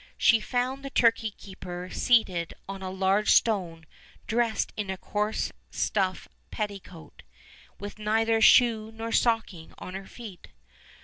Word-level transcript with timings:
She 0.17 0.39
found 0.39 0.83
the 0.83 0.89
turkey 0.89 1.29
keeper 1.29 1.89
seated 1.91 2.55
on 2.67 2.81
a 2.81 2.89
large 2.89 3.31
stone 3.33 3.85
dressed 4.25 4.73
in 4.75 4.89
a 4.89 4.97
coarse 4.97 5.51
stuff 5.69 6.27
petticoat, 6.49 7.21
with 7.79 7.99
neither 7.99 8.41
shoe 8.41 8.91
nor 8.91 9.11
stocking 9.11 9.75
on 9.77 9.93
her 9.93 10.07
feet. 10.07 10.47